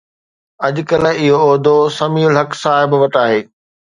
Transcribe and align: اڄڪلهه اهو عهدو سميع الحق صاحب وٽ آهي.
اڄڪلهه 0.67 1.11
اهو 1.25 1.35
عهدو 1.49 1.75
سميع 1.97 2.25
الحق 2.31 2.51
صاحب 2.63 2.91
وٽ 3.03 3.13
آهي. 3.25 3.39